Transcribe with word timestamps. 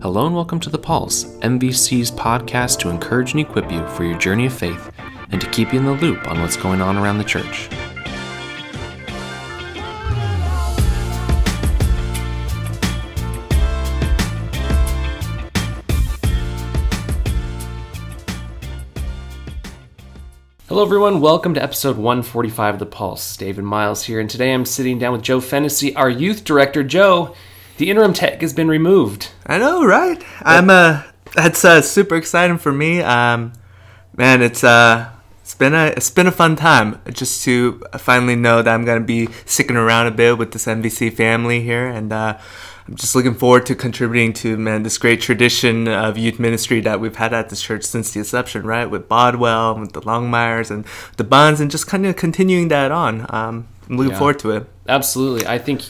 Hello 0.00 0.26
and 0.26 0.34
welcome 0.34 0.60
to 0.60 0.70
The 0.70 0.78
Pulse, 0.78 1.24
MVC's 1.38 2.12
podcast 2.12 2.78
to 2.78 2.88
encourage 2.88 3.32
and 3.32 3.40
equip 3.40 3.68
you 3.68 3.84
for 3.88 4.04
your 4.04 4.16
journey 4.16 4.46
of 4.46 4.52
faith 4.52 4.92
and 5.32 5.40
to 5.40 5.50
keep 5.50 5.72
you 5.72 5.80
in 5.80 5.86
the 5.86 5.92
loop 5.94 6.24
on 6.28 6.40
what's 6.40 6.56
going 6.56 6.80
on 6.80 6.96
around 6.96 7.18
the 7.18 7.24
church. 7.24 7.68
Hello, 20.68 20.84
everyone. 20.84 21.20
Welcome 21.20 21.54
to 21.54 21.62
episode 21.62 21.96
145 21.96 22.74
of 22.74 22.78
The 22.78 22.86
Pulse. 22.86 23.36
David 23.36 23.64
Miles 23.64 24.04
here, 24.04 24.20
and 24.20 24.30
today 24.30 24.54
I'm 24.54 24.64
sitting 24.64 25.00
down 25.00 25.10
with 25.10 25.22
Joe 25.22 25.40
Fennessy, 25.40 25.96
our 25.96 26.08
youth 26.08 26.44
director. 26.44 26.84
Joe, 26.84 27.34
the 27.78 27.90
interim 27.90 28.12
tech 28.12 28.40
has 28.42 28.52
been 28.52 28.68
removed. 28.68 29.30
I 29.48 29.58
know, 29.58 29.84
right? 29.84 30.22
I'm 30.42 30.70
uh 30.70 31.02
that's 31.34 31.64
uh, 31.64 31.82
super 31.82 32.16
exciting 32.16 32.58
for 32.58 32.72
me. 32.72 33.00
Um, 33.02 33.52
man, 34.16 34.42
it's 34.42 34.62
uh 34.64 35.10
it's 35.42 35.54
been 35.54 35.74
a 35.74 35.86
it's 35.86 36.10
been 36.10 36.26
a 36.26 36.30
fun 36.32 36.56
time 36.56 37.00
just 37.12 37.42
to 37.44 37.82
finally 37.98 38.36
know 38.36 38.60
that 38.62 38.72
I'm 38.74 38.84
gonna 38.84 39.00
be 39.00 39.28
sticking 39.46 39.76
around 39.76 40.06
a 40.06 40.10
bit 40.10 40.36
with 40.38 40.52
this 40.52 40.66
MVC 40.66 41.12
family 41.14 41.62
here, 41.62 41.86
and 41.86 42.12
uh, 42.12 42.38
I'm 42.86 42.96
just 42.96 43.14
looking 43.14 43.34
forward 43.34 43.64
to 43.66 43.74
contributing 43.74 44.32
to 44.34 44.56
man 44.58 44.82
this 44.82 44.98
great 44.98 45.20
tradition 45.22 45.88
of 45.88 46.18
youth 46.18 46.38
ministry 46.38 46.80
that 46.82 47.00
we've 47.00 47.16
had 47.16 47.32
at 47.32 47.48
this 47.48 47.62
church 47.62 47.84
since 47.84 48.12
the 48.12 48.18
inception, 48.20 48.66
right? 48.66 48.86
With 48.90 49.08
Bodwell, 49.08 49.78
with 49.80 49.92
the 49.92 50.02
Longmires, 50.02 50.70
and 50.70 50.84
the 51.16 51.24
Buns, 51.24 51.60
and 51.60 51.70
just 51.70 51.86
kind 51.86 52.04
of 52.06 52.16
continuing 52.16 52.68
that 52.68 52.90
on. 52.92 53.22
Um, 53.30 53.68
I'm 53.88 53.96
looking 53.96 54.12
Yeah. 54.12 54.18
forward 54.18 54.38
to 54.40 54.50
it. 54.52 54.66
Absolutely. 54.86 55.46
I 55.46 55.58
think 55.58 55.84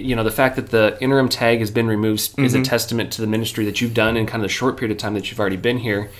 you 0.00 0.16
know 0.16 0.24
the 0.24 0.30
fact 0.30 0.56
that 0.56 0.70
the 0.70 0.96
interim 1.00 1.28
tag 1.28 1.60
has 1.60 1.70
been 1.70 1.86
removed 1.86 2.20
is 2.20 2.52
Mm-hmm. 2.52 2.62
a 2.62 2.64
testament 2.64 3.12
to 3.12 3.20
the 3.20 3.26
ministry 3.26 3.64
that 3.66 3.80
you've 3.80 3.94
done 3.94 4.16
in 4.16 4.26
kind 4.26 4.42
of 4.42 4.48
the 4.48 4.52
short 4.54 4.76
period 4.76 4.92
of 4.92 4.98
time 4.98 5.14
that 5.14 5.30
you've 5.30 5.40
already 5.40 5.56
been 5.56 5.78
here. 5.78 6.10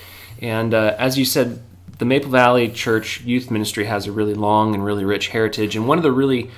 And 0.41 0.73
uh, 0.75 0.95
as 0.99 1.19
you 1.19 1.25
said, 1.25 1.61
the 1.99 2.05
Maple 2.05 2.31
Valley 2.31 2.69
Church 2.69 3.23
Youth 3.23 3.51
Ministry 3.51 3.87
has 3.87 4.07
a 4.07 4.13
really 4.13 4.35
long 4.35 4.75
and 4.75 4.85
really 4.85 5.05
rich 5.05 5.29
heritage. 5.29 5.75
And 5.75 5.89
one 5.89 5.99
of 5.99 6.05
the 6.05 6.13
really 6.13 6.51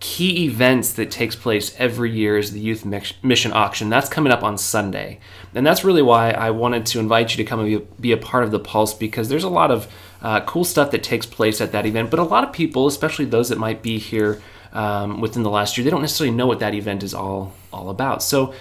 key 0.00 0.44
events 0.44 0.92
that 0.94 1.10
takes 1.10 1.34
place 1.36 1.74
every 1.78 2.10
year 2.10 2.38
is 2.38 2.52
the 2.52 2.60
Youth 2.60 2.84
Mission 3.22 3.52
Auction. 3.52 3.88
That's 3.88 4.08
coming 4.08 4.32
up 4.32 4.42
on 4.42 4.56
Sunday. 4.58 5.18
And 5.54 5.66
that's 5.66 5.84
really 5.84 6.02
why 6.02 6.30
I 6.30 6.50
wanted 6.50 6.86
to 6.86 6.98
invite 6.98 7.30
you 7.30 7.42
to 7.42 7.48
come 7.48 7.60
and 7.60 7.68
be 7.68 7.74
a, 7.74 7.80
be 8.00 8.12
a 8.12 8.16
part 8.16 8.44
of 8.44 8.50
the 8.50 8.58
Pulse 8.58 8.94
because 8.94 9.28
there's 9.28 9.44
a 9.44 9.48
lot 9.48 9.70
of 9.70 9.90
uh, 10.22 10.40
cool 10.40 10.64
stuff 10.64 10.90
that 10.90 11.02
takes 11.02 11.26
place 11.26 11.60
at 11.60 11.72
that 11.72 11.86
event. 11.86 12.10
But 12.10 12.20
a 12.20 12.24
lot 12.24 12.44
of 12.44 12.52
people, 12.52 12.86
especially 12.86 13.24
those 13.26 13.48
that 13.48 13.58
might 13.58 13.82
be 13.82 13.98
here 13.98 14.40
um, 14.76 15.20
within 15.20 15.42
the 15.42 15.50
last 15.50 15.76
year, 15.76 15.84
they 15.84 15.90
don't 15.90 16.02
necessarily 16.02 16.34
know 16.36 16.46
what 16.46 16.58
that 16.60 16.74
event 16.74 17.02
is 17.02 17.14
all 17.14 17.52
all 17.72 17.90
about. 17.90 18.22
So, 18.22 18.54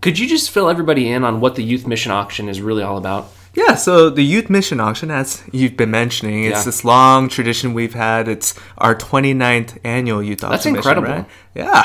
could 0.00 0.18
you 0.18 0.26
just 0.28 0.50
fill 0.50 0.68
everybody 0.70 1.10
in 1.10 1.24
on 1.24 1.40
what 1.40 1.54
the 1.54 1.62
Youth 1.62 1.86
Mission 1.86 2.12
Auction 2.12 2.48
is 2.48 2.60
really 2.60 2.82
all 2.82 2.96
about? 2.98 3.28
Yeah, 3.54 3.74
so 3.76 4.10
the 4.10 4.22
Youth 4.24 4.50
Mission 4.50 4.80
Auction, 4.80 5.10
as 5.12 5.42
you've 5.52 5.76
been 5.76 5.90
mentioning, 5.90 6.42
it's 6.44 6.58
Yeah. 6.60 6.64
this 6.64 6.84
long 6.84 7.28
tradition 7.28 7.72
we've 7.72 7.94
had. 7.94 8.26
It's 8.26 8.54
our 8.78 8.96
29th 8.96 9.78
annual 9.84 10.20
Youth 10.22 10.42
Auction. 10.42 10.50
That's 10.50 10.64
mission, 10.66 10.76
incredible. 10.76 11.08
right? 11.08 11.26
Yeah. 11.54 11.84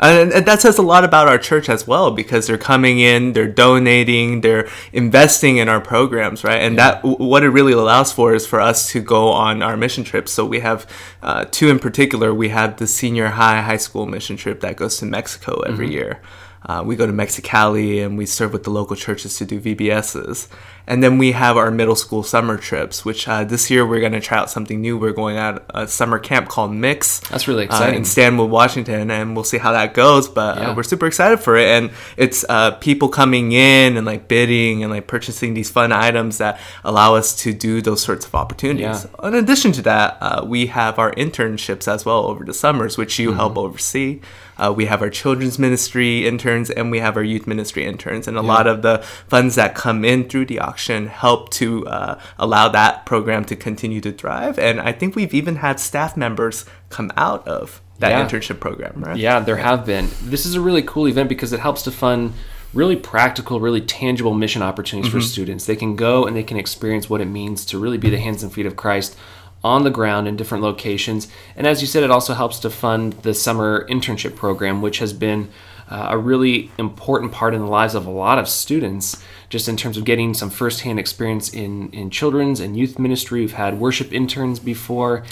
And, 0.00 0.32
and 0.32 0.46
that 0.46 0.60
says 0.62 0.78
a 0.78 0.82
lot 0.82 1.04
about 1.04 1.28
our 1.28 1.36
church 1.38 1.68
as 1.68 1.86
well 1.86 2.10
because 2.10 2.46
they're 2.46 2.56
coming 2.58 2.98
in, 3.00 3.34
they're 3.34 3.46
donating, 3.46 4.40
they're 4.40 4.66
investing 4.92 5.58
in 5.58 5.68
our 5.68 5.80
programs, 5.80 6.42
right? 6.42 6.62
And 6.62 6.78
that 6.78 7.02
w- 7.02 7.16
what 7.22 7.42
it 7.42 7.50
really 7.50 7.72
allows 7.74 8.10
for 8.10 8.34
is 8.34 8.46
for 8.46 8.60
us 8.60 8.90
to 8.92 9.00
go 9.02 9.28
on 9.28 9.62
our 9.62 9.76
mission 9.76 10.02
trips. 10.02 10.32
So 10.32 10.46
we 10.46 10.60
have 10.60 10.86
uh, 11.22 11.44
two 11.50 11.68
in 11.68 11.78
particular. 11.78 12.32
We 12.32 12.48
have 12.48 12.78
the 12.78 12.86
senior 12.86 13.28
high 13.28 13.60
high 13.60 13.76
school 13.76 14.06
mission 14.06 14.36
trip 14.36 14.60
that 14.60 14.76
goes 14.76 14.96
to 14.98 15.06
Mexico 15.06 15.60
every 15.60 15.86
Mm-hmm. 15.86 15.92
year. 15.92 16.20
Uh, 16.66 16.82
we 16.84 16.94
go 16.94 17.06
to 17.06 17.12
Mexicali 17.12 18.04
and 18.04 18.18
we 18.18 18.26
serve 18.26 18.52
with 18.52 18.64
the 18.64 18.70
local 18.70 18.94
churches 18.94 19.38
to 19.38 19.46
do 19.46 19.58
VBSs. 19.60 20.46
And 20.86 21.02
then 21.02 21.18
we 21.18 21.32
have 21.32 21.56
our 21.56 21.70
middle 21.70 21.94
school 21.94 22.22
summer 22.22 22.56
trips, 22.56 23.04
which 23.04 23.28
uh, 23.28 23.44
this 23.44 23.70
year 23.70 23.86
we're 23.86 24.00
going 24.00 24.12
to 24.12 24.20
try 24.20 24.38
out 24.38 24.50
something 24.50 24.80
new. 24.80 24.98
We're 24.98 25.12
going 25.12 25.36
at 25.36 25.64
a 25.70 25.86
summer 25.86 26.18
camp 26.18 26.48
called 26.48 26.72
Mix. 26.72 27.20
That's 27.28 27.46
really 27.46 27.62
uh, 27.62 27.66
exciting. 27.66 27.94
in 28.00 28.04
Stanwood, 28.04 28.50
Washington, 28.50 29.10
and 29.10 29.34
we'll 29.36 29.44
see 29.44 29.58
how 29.58 29.72
that 29.72 29.94
goes. 29.94 30.28
But 30.28 30.56
Yeah. 30.58 30.70
uh, 30.70 30.74
we're 30.74 30.82
super 30.82 31.06
excited 31.06 31.38
for 31.40 31.56
it, 31.56 31.68
and 31.68 31.90
it's 32.16 32.44
uh, 32.48 32.72
people 32.72 33.08
coming 33.08 33.52
in 33.52 33.96
and 33.96 34.04
like 34.06 34.26
bidding 34.26 34.82
and 34.82 34.90
like 34.92 35.06
purchasing 35.06 35.54
these 35.54 35.70
fun 35.70 35.92
items 35.92 36.38
that 36.38 36.58
allow 36.82 37.14
us 37.14 37.34
to 37.42 37.52
do 37.52 37.80
those 37.82 38.02
sorts 38.02 38.26
of 38.26 38.34
opportunities. 38.34 39.06
Yeah. 39.22 39.28
In 39.28 39.34
addition 39.34 39.72
to 39.72 39.82
that, 39.82 40.18
uh, 40.20 40.44
we 40.46 40.66
have 40.66 40.98
our 40.98 41.12
internships 41.12 41.86
as 41.86 42.04
well 42.04 42.26
over 42.26 42.44
the 42.44 42.54
summers, 42.54 42.96
which 42.98 43.18
you 43.18 43.34
help 43.34 43.50
Mm-hmm. 43.50 43.58
oversee. 43.58 44.20
Uh, 44.58 44.70
we 44.70 44.84
have 44.86 45.00
our 45.00 45.08
children's 45.10 45.58
ministry 45.58 46.26
interns 46.26 46.68
and 46.70 46.90
we 46.90 46.98
have 47.00 47.16
our 47.16 47.22
youth 47.22 47.46
ministry 47.46 47.84
interns, 47.86 48.28
and 48.28 48.36
a 48.36 48.42
lot 48.42 48.66
of 48.66 48.82
the 48.82 48.98
funds 49.26 49.54
that 49.54 49.74
come 49.74 50.04
in 50.04 50.28
through 50.28 50.44
the 50.44 50.60
auction 50.70 51.08
help 51.08 51.50
to 51.50 51.86
uh, 51.86 52.20
allow 52.38 52.68
that 52.68 53.04
program 53.04 53.44
to 53.46 53.56
continue 53.56 54.00
to 54.00 54.12
thrive. 54.12 54.56
And 54.58 54.80
I 54.80 54.92
think 54.92 55.16
we've 55.16 55.34
even 55.34 55.56
had 55.56 55.80
staff 55.80 56.16
members 56.16 56.64
come 56.90 57.10
out 57.16 57.46
of 57.48 57.80
that 57.98 58.10
Yeah. 58.10 58.24
internship 58.26 58.60
program, 58.60 58.94
right? 59.04 59.16
Yeah, 59.16 59.40
there 59.40 59.56
have 59.56 59.84
been. 59.84 60.08
This 60.22 60.46
is 60.46 60.54
a 60.54 60.60
really 60.60 60.82
cool 60.82 61.06
event 61.08 61.28
because 61.28 61.52
it 61.52 61.60
helps 61.60 61.82
to 61.82 61.90
fund 61.90 62.32
really 62.72 62.96
practical, 62.96 63.58
really 63.58 63.80
tangible 63.80 64.32
mission 64.32 64.62
opportunities 64.62 65.10
for 65.12 65.20
students. 65.20 65.66
They 65.66 65.74
can 65.76 65.96
go 65.96 66.24
and 66.24 66.36
they 66.36 66.44
can 66.44 66.56
experience 66.56 67.10
what 67.10 67.20
it 67.20 67.26
means 67.26 67.64
to 67.66 67.78
really 67.78 67.98
be 67.98 68.10
the 68.10 68.18
hands 68.18 68.42
and 68.44 68.52
feet 68.52 68.64
of 68.66 68.76
Christ 68.76 69.16
on 69.64 69.82
the 69.84 69.90
ground 69.90 70.28
in 70.28 70.36
different 70.36 70.62
locations. 70.64 71.26
And 71.56 71.66
as 71.66 71.80
you 71.82 71.86
said, 71.88 72.04
it 72.04 72.10
also 72.12 72.32
helps 72.32 72.60
to 72.60 72.70
fund 72.70 73.14
the 73.24 73.34
summer 73.34 73.86
internship 73.90 74.36
program, 74.36 74.80
which 74.82 75.00
has 75.00 75.12
been 75.12 75.48
uh, 75.90 76.08
a 76.10 76.18
really 76.18 76.70
important 76.78 77.32
part 77.32 77.54
in 77.54 77.60
the 77.60 77.66
lives 77.66 77.94
of 77.94 78.06
a 78.06 78.10
lot 78.10 78.38
of 78.38 78.48
students, 78.48 79.20
just 79.48 79.68
in 79.68 79.76
terms 79.76 79.96
of 79.96 80.04
getting 80.04 80.32
some 80.34 80.48
firsthand 80.48 80.98
experience 80.98 81.52
in, 81.52 81.90
in 81.90 82.10
children's 82.10 82.60
and 82.60 82.76
youth 82.76 82.98
ministry. 82.98 83.40
We've 83.40 83.52
had 83.52 83.80
worship 83.80 84.12
interns 84.12 84.60
before. 84.60 85.24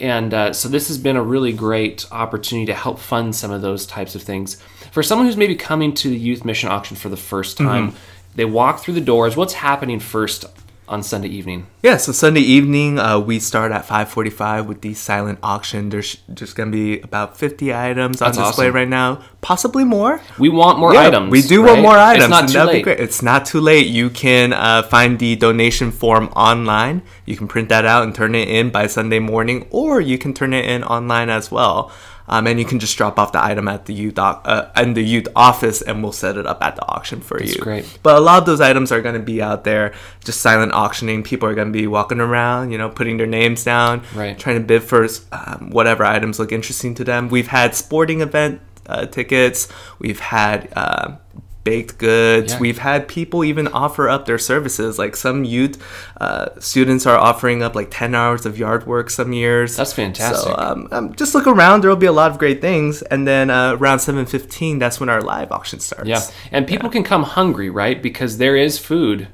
And 0.00 0.34
uh, 0.34 0.52
so 0.52 0.68
this 0.68 0.88
has 0.88 0.98
been 0.98 1.16
a 1.16 1.22
really 1.22 1.52
great 1.52 2.06
opportunity 2.10 2.66
to 2.66 2.74
help 2.74 2.98
fund 2.98 3.34
some 3.34 3.50
of 3.50 3.62
those 3.62 3.86
types 3.86 4.14
of 4.14 4.22
things. 4.22 4.60
For 4.90 5.02
someone 5.02 5.26
who's 5.26 5.36
maybe 5.36 5.54
coming 5.56 5.94
to 5.94 6.08
the 6.08 6.16
youth 6.16 6.44
mission 6.44 6.68
auction 6.68 6.96
for 6.96 7.08
the 7.08 7.16
first 7.16 7.56
time, 7.56 7.94
they 8.34 8.44
walk 8.44 8.80
through 8.80 8.94
the 8.94 9.00
doors. 9.00 9.36
What's 9.36 9.54
happening 9.54 10.00
first 10.00 10.44
on 10.88 11.02
Sunday 11.02 11.28
evening? 11.28 11.66
Yeah, 11.82 11.96
so 11.96 12.12
Sunday 12.12 12.40
evening, 12.40 12.98
uh, 12.98 13.18
we 13.18 13.38
start 13.38 13.72
at 13.72 13.86
5:45 13.86 14.66
with 14.66 14.80
the 14.82 14.94
silent 14.94 15.38
auction. 15.42 15.88
There's 15.88 16.18
just 16.32 16.56
gonna 16.56 16.70
be 16.70 17.00
about 17.00 17.36
50 17.36 17.74
items 17.74 18.20
on 18.20 18.26
That's 18.32 18.38
display 18.38 18.66
awesome. 18.66 18.74
right 18.76 18.88
now, 18.88 19.18
possibly 19.40 19.84
more. 19.84 20.20
We 20.38 20.48
want 20.48 20.78
more 20.78 20.92
Yeah, 20.92 21.08
items. 21.08 21.30
We 21.30 21.42
do 21.42 21.62
right? 21.62 21.70
want 21.70 21.82
more 21.82 21.96
items. 21.98 22.24
It's 22.24 22.30
not 22.30 22.48
too 22.48 22.62
late. 22.70 22.86
It's 22.86 23.22
not 23.22 23.46
too 23.46 23.60
late. 23.60 23.86
You 23.86 24.10
can 24.10 24.52
uh, 24.52 24.82
find 24.82 25.18
the 25.18 25.36
donation 25.36 25.90
form 25.90 26.28
online. 26.36 27.02
You 27.24 27.36
can 27.36 27.48
print 27.48 27.68
that 27.70 27.84
out 27.86 28.02
and 28.04 28.14
turn 28.14 28.34
it 28.34 28.48
in 28.48 28.70
by 28.70 28.86
Sunday 28.86 29.18
morning, 29.20 29.66
or 29.70 30.00
you 30.00 30.18
can 30.18 30.34
turn 30.34 30.52
it 30.52 30.64
in 30.66 30.84
online 30.84 31.30
as 31.30 31.50
well. 31.50 31.90
Um, 32.26 32.46
and 32.46 32.58
you 32.58 32.64
can 32.64 32.78
just 32.78 32.96
drop 32.96 33.18
off 33.18 33.32
the 33.32 33.44
item 33.44 33.68
at 33.68 33.84
the 33.84 33.92
youth 33.92 34.18
uh, 34.18 34.70
in 34.76 34.94
the 34.94 35.02
youth 35.02 35.28
office, 35.36 35.82
and 35.82 36.02
we'll 36.02 36.12
set 36.12 36.36
it 36.38 36.46
up 36.46 36.62
at 36.62 36.74
the 36.76 36.82
auction 36.86 37.20
for 37.20 37.42
you. 37.42 37.54
great. 37.56 37.98
But 38.02 38.16
a 38.16 38.20
lot 38.20 38.38
of 38.38 38.46
those 38.46 38.62
items 38.62 38.90
are 38.92 39.02
going 39.02 39.14
to 39.14 39.20
be 39.20 39.42
out 39.42 39.64
there, 39.64 39.92
just 40.24 40.40
silent 40.40 40.72
auctioning. 40.72 41.22
People 41.22 41.48
are 41.48 41.54
going 41.54 41.68
to 41.68 41.72
be 41.78 41.86
walking 41.86 42.20
around, 42.20 42.70
you 42.70 42.78
know, 42.78 42.88
putting 42.88 43.18
their 43.18 43.26
names 43.26 43.62
down, 43.64 44.02
Right. 44.14 44.38
trying 44.38 44.56
to 44.58 44.64
bid 44.64 44.82
for 44.82 45.06
um, 45.32 45.68
whatever 45.70 46.02
items 46.04 46.38
look 46.38 46.50
interesting 46.50 46.94
to 46.94 47.04
them. 47.04 47.28
We've 47.28 47.48
had 47.48 47.74
sporting 47.74 48.22
event 48.22 48.60
uh, 48.86 49.04
tickets. 49.06 49.68
We've 49.98 50.20
had 50.20 50.72
uh, 50.74 51.16
baked 51.64 51.98
goods. 51.98 52.52
Yeah. 52.52 52.58
We've 52.60 52.78
had 52.78 53.08
people 53.08 53.42
even 53.44 53.68
offer 53.68 54.08
up 54.08 54.26
their 54.26 54.38
services. 54.38 54.98
Like 54.98 55.16
some 55.16 55.44
youth 55.44 55.82
uh, 56.20 56.50
students 56.60 57.06
are 57.06 57.16
offering 57.18 57.62
up 57.62 57.74
like 57.74 57.88
10 57.90 58.14
hours 58.14 58.46
of 58.46 58.58
yard 58.58 58.86
work 58.86 59.10
some 59.10 59.32
years. 59.32 59.76
That's 59.76 59.92
fantastic. 59.94 60.52
So 60.52 60.54
um, 60.56 60.88
um, 60.92 61.14
just 61.14 61.34
look 61.34 61.46
around. 61.46 61.82
There 61.82 61.90
will 61.90 61.96
be 61.96 62.06
a 62.06 62.12
lot 62.12 62.30
of 62.30 62.38
great 62.38 62.60
things. 62.60 63.02
And 63.02 63.26
then 63.26 63.50
uh, 63.50 63.74
around 63.74 63.98
7.15, 63.98 64.78
that's 64.78 65.00
when 65.00 65.08
our 65.08 65.20
live 65.22 65.50
auction 65.50 65.80
starts. 65.80 66.08
Yeah, 66.08 66.20
and 66.52 66.66
people 66.66 66.90
can 66.90 67.02
come 67.02 67.22
hungry, 67.22 67.70
right? 67.70 68.02
Because 68.02 68.38
there 68.38 68.56
is 68.56 68.78
food 68.78 69.28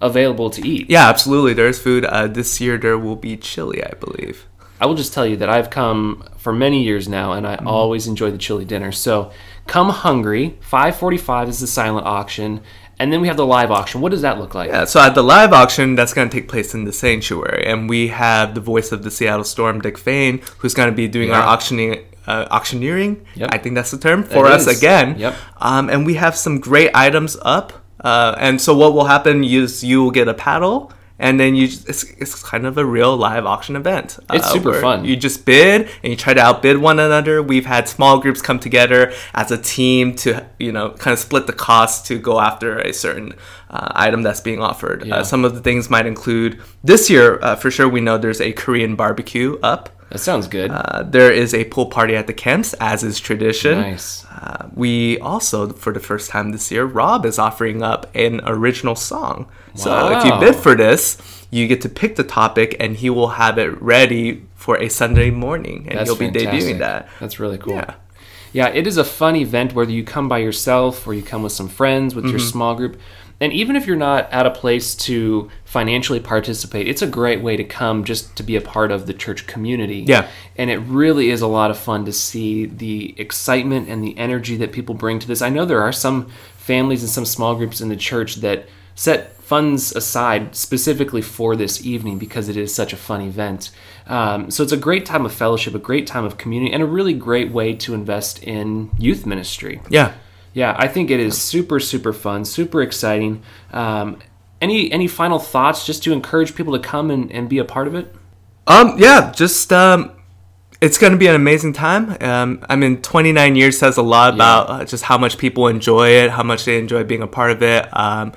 available 0.00 0.50
to 0.50 0.66
eat. 0.66 0.88
Yeah, 0.90 1.08
absolutely. 1.08 1.54
There's 1.54 1.80
food. 1.80 2.04
Uh, 2.04 2.26
this 2.26 2.60
year 2.60 2.78
there 2.78 2.98
will 2.98 3.16
be 3.16 3.36
chili, 3.36 3.82
I 3.84 3.94
believe. 3.94 4.46
I 4.80 4.86
will 4.86 4.94
just 4.94 5.12
tell 5.12 5.26
you 5.26 5.36
that 5.38 5.48
I've 5.48 5.70
come 5.70 6.22
for 6.36 6.52
many 6.52 6.84
years 6.84 7.08
now, 7.08 7.32
and 7.32 7.46
I 7.46 7.56
Mm-hmm. 7.56 7.66
always 7.66 8.06
enjoy 8.06 8.30
the 8.30 8.38
chili 8.38 8.64
dinner. 8.64 8.92
So 8.92 9.32
come 9.68 9.90
hungry. 9.90 10.56
Five 10.60 10.96
forty-five 10.96 11.48
is 11.48 11.60
the 11.60 11.66
silent 11.66 12.06
auction, 12.06 12.60
and 12.98 13.12
then 13.12 13.20
we 13.20 13.28
have 13.28 13.36
the 13.36 13.46
live 13.46 13.70
auction. 13.70 14.00
What 14.00 14.10
does 14.10 14.22
that 14.22 14.38
look 14.38 14.54
like? 14.54 14.70
Yeah, 14.70 14.84
so 14.86 15.00
at 15.00 15.14
the 15.14 15.22
live 15.22 15.52
auction, 15.52 15.94
that's 15.94 16.12
going 16.14 16.28
to 16.28 16.34
take 16.36 16.48
place 16.48 16.74
in 16.74 16.84
the 16.84 16.92
sanctuary, 16.92 17.64
and 17.66 17.88
we 17.88 18.08
have 18.08 18.54
the 18.54 18.60
voice 18.60 18.90
of 18.92 19.02
the 19.04 19.10
Seattle 19.10 19.44
Storm, 19.44 19.80
Dick 19.80 19.96
Fain, 19.98 20.40
who's 20.58 20.74
going 20.74 20.88
to 20.90 20.94
be 20.96 21.06
doing 21.06 21.30
our 21.30 21.40
Yeah. 21.40 21.46
auctioning. 21.52 22.04
Uh, 22.26 22.46
auctioneering, 22.50 23.24
Yep. 23.36 23.48
I 23.54 23.56
think 23.56 23.74
that's 23.74 23.90
the 23.90 23.96
term 23.96 24.22
for 24.22 24.44
us 24.44 24.66
is. 24.66 24.76
again. 24.78 25.18
Yep. 25.18 25.34
Um, 25.62 25.88
and 25.88 26.04
we 26.04 26.12
have 26.16 26.36
some 26.36 26.60
great 26.60 26.90
items 26.94 27.38
up. 27.40 27.72
Uh, 28.04 28.34
and 28.38 28.60
so 28.60 28.76
what 28.76 28.92
will 28.92 29.06
happen 29.06 29.42
is 29.44 29.82
you 29.82 30.02
will 30.02 30.10
get 30.10 30.28
a 30.28 30.34
paddle, 30.34 30.92
and 31.18 31.38
then 31.40 31.54
you 31.54 31.66
just, 31.66 31.88
it's, 31.88 32.04
it's 32.04 32.42
kind 32.42 32.66
of 32.66 32.78
a 32.78 32.84
real 32.84 33.16
live 33.16 33.44
auction 33.44 33.76
event. 33.76 34.18
It's 34.32 34.46
uh, 34.46 34.52
super 34.52 34.80
fun. 34.80 35.04
You 35.04 35.16
just 35.16 35.44
bid 35.44 35.88
and 36.02 36.10
you 36.12 36.16
try 36.16 36.34
to 36.34 36.40
outbid 36.40 36.78
one 36.78 36.98
another. 36.98 37.42
We've 37.42 37.66
had 37.66 37.88
small 37.88 38.18
groups 38.18 38.40
come 38.40 38.60
together 38.60 39.12
as 39.34 39.50
a 39.50 39.58
team 39.58 40.14
to 40.16 40.46
you 40.58 40.72
know 40.72 40.90
kind 40.90 41.12
of 41.12 41.18
split 41.18 41.46
the 41.46 41.52
cost 41.52 42.06
to 42.06 42.18
go 42.18 42.40
after 42.40 42.78
a 42.78 42.92
certain 42.92 43.34
uh, 43.70 43.88
item 43.94 44.22
that's 44.22 44.40
being 44.40 44.60
offered. 44.60 45.04
Yeah. 45.04 45.16
Uh, 45.16 45.24
some 45.24 45.44
of 45.44 45.54
the 45.54 45.60
things 45.60 45.90
might 45.90 46.06
include 46.06 46.60
this 46.84 47.10
year 47.10 47.38
uh, 47.42 47.56
for 47.56 47.70
sure. 47.70 47.88
We 47.88 48.00
know 48.00 48.18
there's 48.18 48.40
a 48.40 48.52
Korean 48.52 48.94
barbecue 48.94 49.58
up. 49.62 49.90
That 50.10 50.20
sounds 50.20 50.48
good. 50.48 50.70
Uh, 50.70 51.02
there 51.02 51.30
is 51.30 51.52
a 51.52 51.64
pool 51.64 51.86
party 51.86 52.16
at 52.16 52.26
the 52.26 52.32
camps, 52.32 52.72
as 52.74 53.04
is 53.04 53.20
tradition. 53.20 53.78
nice. 53.78 54.24
Uh, 54.24 54.70
we 54.72 55.18
also, 55.18 55.68
for 55.68 55.92
the 55.92 56.00
first 56.00 56.30
time 56.30 56.50
this 56.52 56.70
year, 56.70 56.86
Rob 56.86 57.26
is 57.26 57.38
offering 57.38 57.82
up 57.82 58.06
an 58.14 58.40
original 58.44 58.96
song. 58.96 59.50
So 59.74 60.18
if 60.18 60.24
you 60.24 60.38
bid 60.40 60.56
for 60.56 60.74
this, 60.74 61.18
you 61.50 61.66
get 61.66 61.80
to 61.82 61.88
pick 61.88 62.16
the 62.16 62.24
topic, 62.24 62.76
and 62.80 62.96
he 62.96 63.10
will 63.10 63.28
have 63.28 63.58
it 63.58 63.80
ready 63.80 64.42
for 64.54 64.76
a 64.78 64.88
Sunday 64.88 65.30
morning, 65.30 65.86
and 65.88 65.98
That's 65.98 66.10
he'll 66.10 66.18
be 66.18 66.26
fantastic. 66.26 66.76
debuting 66.76 66.78
that. 66.80 67.08
That's 67.20 67.40
really 67.40 67.58
cool. 67.58 67.74
Yeah. 67.74 67.94
Yeah, 68.52 68.68
it 68.68 68.86
is 68.86 68.96
a 68.96 69.04
fun 69.04 69.36
event 69.36 69.74
whether 69.74 69.90
you 69.92 70.04
come 70.04 70.26
by 70.28 70.38
yourself 70.38 71.06
or 71.06 71.12
you 71.14 71.22
come 71.22 71.42
with 71.42 71.52
some 71.52 71.68
friends 71.68 72.14
with 72.14 72.24
Mm-hmm. 72.24 72.30
your 72.30 72.40
small 72.40 72.74
group. 72.74 72.98
And 73.40 73.52
even 73.52 73.76
if 73.76 73.86
you're 73.86 73.94
not 73.94 74.28
at 74.32 74.46
a 74.46 74.50
place 74.50 74.96
to 74.96 75.48
financially 75.64 76.18
participate, 76.18 76.88
it's 76.88 77.02
a 77.02 77.06
great 77.06 77.40
way 77.40 77.56
to 77.56 77.62
come 77.62 78.02
just 78.02 78.34
to 78.36 78.42
be 78.42 78.56
a 78.56 78.60
part 78.60 78.90
of 78.90 79.06
the 79.06 79.14
church 79.14 79.46
community. 79.46 79.98
Yeah. 80.08 80.28
And 80.56 80.70
it 80.70 80.78
really 80.78 81.30
is 81.30 81.40
a 81.40 81.46
lot 81.46 81.70
of 81.70 81.78
fun 81.78 82.04
to 82.06 82.12
see 82.12 82.66
the 82.66 83.14
excitement 83.20 83.88
and 83.88 84.02
the 84.02 84.18
energy 84.18 84.56
that 84.56 84.72
people 84.72 84.96
bring 84.96 85.20
to 85.20 85.28
this. 85.28 85.40
I 85.40 85.50
know 85.50 85.64
there 85.64 85.82
are 85.82 85.92
some 85.92 86.28
families 86.56 87.02
and 87.02 87.10
some 87.10 87.24
small 87.24 87.54
groups 87.54 87.80
in 87.80 87.90
the 87.90 87.96
church 87.96 88.36
that 88.36 88.66
set 88.96 89.37
funds 89.48 89.96
aside 89.96 90.54
specifically 90.54 91.22
for 91.22 91.56
this 91.56 91.82
evening 91.82 92.18
because 92.18 92.50
it 92.50 92.56
is 92.58 92.74
such 92.74 92.92
a 92.92 92.96
fun 92.98 93.22
event. 93.22 93.70
Um, 94.06 94.50
so 94.50 94.62
it's 94.62 94.72
a 94.72 94.76
great 94.76 95.06
time 95.06 95.24
of 95.24 95.32
fellowship, 95.32 95.74
a 95.74 95.78
great 95.78 96.06
time 96.06 96.26
of 96.26 96.36
community, 96.36 96.70
and 96.70 96.82
a 96.82 96.86
really 96.86 97.14
great 97.14 97.50
way 97.50 97.74
to 97.76 97.94
invest 97.94 98.42
in 98.42 98.90
youth 98.98 99.24
ministry. 99.24 99.80
Yeah. 99.88 100.12
Yeah, 100.52 100.76
I 100.78 100.86
think 100.86 101.10
it 101.10 101.18
is 101.18 101.40
super, 101.40 101.80
super 101.80 102.12
fun, 102.12 102.44
super 102.44 102.82
exciting. 102.82 103.42
Um, 103.72 104.18
any 104.60 104.92
any 104.92 105.08
final 105.08 105.38
thoughts 105.38 105.86
just 105.86 106.02
to 106.02 106.12
encourage 106.12 106.54
people 106.54 106.74
to 106.74 106.80
come 106.80 107.10
and, 107.10 107.32
and 107.32 107.48
be 107.48 107.56
a 107.56 107.64
part 107.64 107.86
of 107.86 107.94
it? 107.94 108.14
Um, 108.66 108.98
yeah, 108.98 109.32
just 109.34 109.72
um, 109.72 110.12
it's 110.82 110.98
going 110.98 111.12
to 111.12 111.18
be 111.18 111.26
an 111.26 111.34
amazing 111.34 111.72
time. 111.72 112.16
Um, 112.20 112.64
I 112.68 112.76
mean, 112.76 113.00
29 113.00 113.56
years 113.56 113.78
says 113.78 113.96
a 113.96 114.02
lot 114.02 114.34
about 114.34 114.68
uh, 114.68 114.84
just 114.84 115.04
how 115.04 115.16
much 115.16 115.38
people 115.38 115.68
enjoy 115.68 116.10
it, 116.10 116.30
how 116.30 116.42
much 116.42 116.66
they 116.66 116.78
enjoy 116.78 117.02
being 117.04 117.22
a 117.22 117.26
part 117.26 117.50
of 117.50 117.62
it, 117.62 117.88
um, 117.96 118.32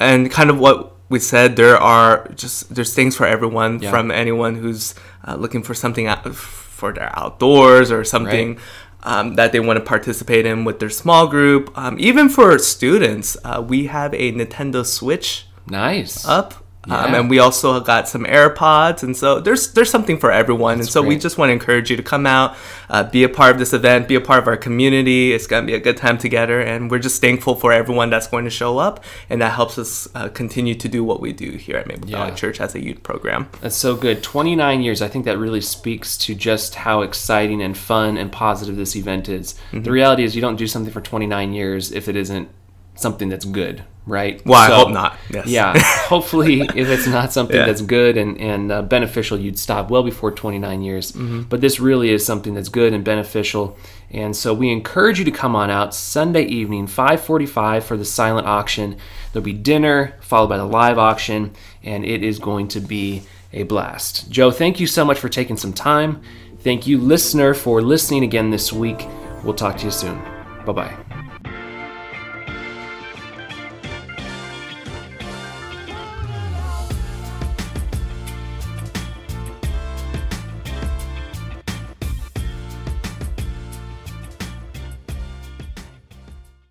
and 0.00 0.30
kind 0.30 0.50
of 0.50 0.58
what 0.58 0.92
we 1.08 1.18
said. 1.18 1.56
There 1.56 1.76
are 1.76 2.28
just 2.34 2.74
there's 2.74 2.94
things 2.94 3.16
for 3.16 3.26
everyone, 3.26 3.80
Yeah. 3.80 3.90
from 3.90 4.10
anyone 4.10 4.56
who's 4.56 4.94
uh, 5.26 5.36
looking 5.36 5.62
for 5.62 5.74
something 5.74 6.06
out, 6.06 6.34
for 6.34 6.92
their 6.92 7.10
outdoors 7.18 7.90
or 7.90 8.04
something. 8.04 8.54
Right. 8.56 8.64
Um, 9.06 9.34
that 9.34 9.52
they 9.52 9.60
want 9.60 9.78
to 9.78 9.84
participate 9.84 10.46
in 10.46 10.64
with 10.64 10.78
their 10.80 10.88
small 10.88 11.26
group. 11.26 11.70
Um, 11.76 11.96
even 11.98 12.30
for 12.30 12.58
students, 12.58 13.36
uh, 13.44 13.62
we 13.66 13.84
have 13.84 14.14
a 14.14 14.32
Nintendo 14.32 14.84
Switch 14.86 15.46
Nice. 15.68 16.26
up. 16.26 16.63
Um, 16.88 17.14
and 17.14 17.30
we 17.30 17.38
also 17.38 17.80
got 17.80 18.08
some 18.08 18.24
AirPods, 18.24 19.02
and 19.02 19.16
so 19.16 19.40
there's 19.40 19.72
there's 19.72 19.90
something 19.90 20.18
for 20.18 20.30
everyone. 20.30 20.80
and 20.80 20.88
so 20.88 21.02
we 21.02 21.16
just 21.16 21.38
want 21.38 21.48
to 21.48 21.52
encourage 21.52 21.90
you 21.90 21.96
to 21.96 22.02
come 22.02 22.26
out, 22.26 22.56
uh, 22.90 23.04
be 23.04 23.24
a 23.24 23.28
part 23.28 23.52
of 23.52 23.58
this 23.58 23.72
event, 23.72 24.08
be 24.08 24.14
a 24.14 24.20
part 24.20 24.40
of 24.40 24.46
our 24.46 24.56
community. 24.56 25.32
It's 25.32 25.46
gonna 25.46 25.66
be 25.66 25.74
a 25.74 25.80
good 25.80 25.96
time 25.96 26.18
together, 26.18 26.60
and 26.60 26.90
we're 26.90 26.98
just 26.98 27.20
thankful 27.20 27.54
for 27.54 27.72
everyone 27.72 28.10
that's 28.10 28.26
going 28.26 28.44
to 28.44 28.50
show 28.50 28.78
up, 28.78 29.02
and 29.30 29.40
that 29.40 29.52
helps 29.52 29.78
us 29.78 30.08
uh, 30.14 30.28
continue 30.28 30.74
to 30.74 30.88
do 30.88 31.02
what 31.04 31.20
we 31.20 31.32
do 31.32 31.52
here 31.52 31.76
at 31.76 31.86
Maple 31.86 32.08
Valley 32.08 32.34
Church 32.34 32.60
as 32.60 32.74
a 32.74 32.82
youth 32.82 33.02
program. 33.02 33.48
That's 33.60 33.76
so 33.76 33.96
good. 33.96 34.22
29 34.22 34.82
years. 34.82 35.02
I 35.02 35.08
think 35.08 35.24
that 35.24 35.38
really 35.38 35.60
speaks 35.60 36.16
to 36.18 36.34
just 36.34 36.74
how 36.74 37.02
exciting 37.02 37.62
and 37.62 37.76
fun 37.76 38.16
and 38.16 38.30
positive 38.30 38.76
this 38.76 38.96
event 38.96 39.28
is. 39.28 39.54
Mm-hmm. 39.72 39.82
The 39.82 39.90
reality 39.92 40.24
is, 40.24 40.34
you 40.34 40.40
don't 40.40 40.56
do 40.56 40.66
something 40.66 40.92
for 40.92 41.00
29 41.00 41.52
years 41.52 41.92
if 41.92 42.08
it 42.08 42.16
isn't 42.16 42.48
something 42.94 43.28
that's 43.28 43.44
good, 43.44 43.84
right? 44.06 44.44
Well, 44.44 44.60
I 44.60 44.74
hope 44.74 44.90
not. 44.92 45.16
Yes. 45.30 45.46
Yeah. 45.46 45.78
Hopefully, 46.08 46.60
if 46.62 46.88
it's 46.88 47.06
not 47.06 47.32
something 47.32 47.56
Yeah. 47.56 47.66
that's 47.66 47.80
good 47.82 48.16
and, 48.16 48.38
and 48.38 48.70
uh, 48.72 48.82
beneficial, 48.82 49.38
you'd 49.38 49.58
stop 49.58 49.90
well 49.90 50.02
before 50.02 50.30
29 50.30 50.82
years. 50.82 51.12
Mm-hmm. 51.12 51.42
But 51.42 51.60
this 51.60 51.80
really 51.80 52.10
is 52.10 52.24
something 52.24 52.54
that's 52.54 52.68
good 52.68 52.92
and 52.92 53.04
beneficial. 53.04 53.76
And 54.10 54.36
so 54.36 54.54
we 54.54 54.70
encourage 54.70 55.18
you 55.18 55.24
to 55.24 55.30
come 55.30 55.56
on 55.56 55.70
out 55.70 55.94
Sunday 55.94 56.44
evening, 56.44 56.86
545 56.86 57.84
for 57.84 57.96
the 57.96 58.04
silent 58.04 58.46
auction. 58.46 58.96
There'll 59.32 59.44
be 59.44 59.52
dinner 59.52 60.14
followed 60.20 60.48
by 60.48 60.56
the 60.58 60.64
live 60.64 60.98
auction, 60.98 61.52
and 61.82 62.04
it 62.04 62.22
is 62.22 62.38
going 62.38 62.68
to 62.68 62.80
be 62.80 63.22
a 63.52 63.64
blast. 63.64 64.30
Joe, 64.30 64.50
thank 64.50 64.78
you 64.78 64.86
so 64.86 65.04
much 65.04 65.18
for 65.18 65.28
taking 65.28 65.56
some 65.56 65.72
time. 65.72 66.20
Thank 66.60 66.86
you, 66.86 66.98
listener, 66.98 67.54
for 67.54 67.82
listening 67.82 68.22
again 68.24 68.50
this 68.50 68.72
week. 68.72 69.06
We'll 69.42 69.54
talk 69.54 69.76
to 69.78 69.84
you 69.84 69.90
soon. 69.90 70.20
Bye 70.64 70.72
bye. 70.72 71.03